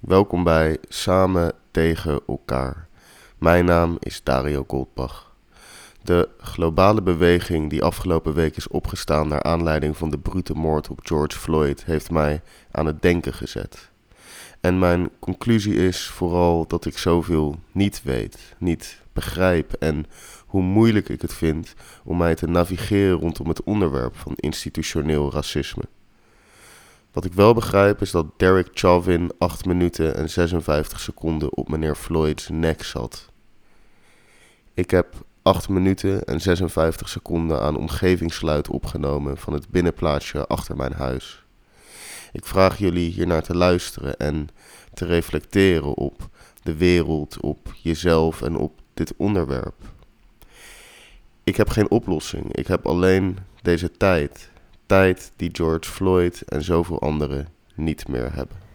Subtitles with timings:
[0.00, 2.88] Welkom bij Samen tegen elkaar.
[3.38, 5.34] Mijn naam is Dario Goldbach.
[6.02, 11.00] De globale beweging die afgelopen week is opgestaan naar aanleiding van de brute moord op
[11.02, 13.90] George Floyd heeft mij aan het denken gezet.
[14.60, 20.06] En mijn conclusie is vooral dat ik zoveel niet weet, niet begrijp en
[20.46, 21.74] hoe moeilijk ik het vind
[22.04, 25.82] om mij te navigeren rondom het onderwerp van institutioneel racisme.
[27.16, 31.94] Wat ik wel begrijp is dat Derek Chauvin 8 minuten en 56 seconden op meneer
[31.94, 33.28] Floyd's nek zat.
[34.74, 40.92] Ik heb 8 minuten en 56 seconden aan omgevingsgeluid opgenomen van het binnenplaatsje achter mijn
[40.92, 41.44] huis.
[42.32, 44.48] Ik vraag jullie hiernaar te luisteren en
[44.94, 46.28] te reflecteren op
[46.62, 49.94] de wereld, op jezelf en op dit onderwerp.
[51.44, 54.50] Ik heb geen oplossing, ik heb alleen deze tijd.
[54.86, 58.65] Tijd die George Floyd en zoveel anderen niet meer hebben.